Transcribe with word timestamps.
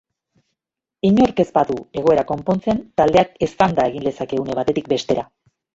Inork 1.09 1.41
ez 1.43 1.51
badu 1.59 1.77
egoera 2.03 2.25
konpontzen, 2.33 2.83
taldeak 3.03 3.39
eztanda 3.51 3.89
egin 3.95 4.11
lezake 4.11 4.45
une 4.45 4.63
batetik 4.63 4.95
bestera. 4.99 5.31